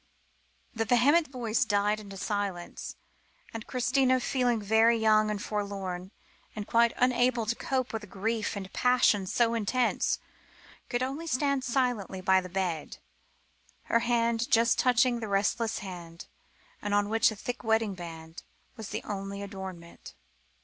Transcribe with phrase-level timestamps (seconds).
[0.73, 2.95] The vehement voice died into silence,
[3.53, 6.09] and Christina, feeling very young and forlorn,
[6.55, 10.17] and quite unable to cope with a grief and passion so intense,
[10.89, 12.97] could only stand silently by the bed,
[13.93, 16.25] her hand just touching the restless hand,
[16.81, 18.37] on which a thick wedding ring
[18.75, 20.15] was the only ornament.